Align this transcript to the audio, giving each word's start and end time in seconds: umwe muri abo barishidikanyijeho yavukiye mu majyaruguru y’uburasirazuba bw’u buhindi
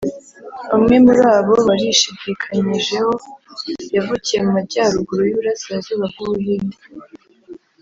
umwe 0.75 0.95
muri 1.05 1.21
abo 1.35 1.55
barishidikanyijeho 1.67 3.13
yavukiye 3.95 4.39
mu 4.45 4.51
majyaruguru 4.57 5.21
y’uburasirazuba 5.25 6.03
bw’u 6.11 6.27
buhindi 6.31 6.77